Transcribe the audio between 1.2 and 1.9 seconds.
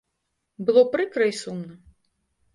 й сумна.